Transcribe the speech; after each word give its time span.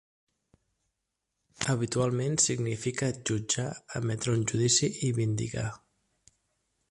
Habitualment 1.73 2.39
significa 2.45 3.11
"jutjar", 3.31 3.67
"emetre 4.01 4.35
un 4.39 4.45
judici" 4.53 4.89
i 5.09 5.11
"vindicar". 5.19 5.69